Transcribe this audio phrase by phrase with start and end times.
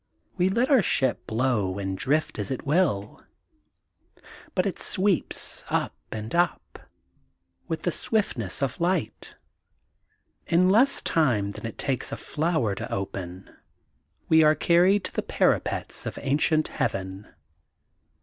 [0.21, 3.23] '* We let our ship blow and drift as it will.
[4.55, 6.89] But it sweeps up and up,
[7.67, 9.35] with the swifhiess of light.
[10.47, 13.51] In less time than it takes a flower to open,
[14.27, 17.27] we are carried to the parapets of ancient Heaven.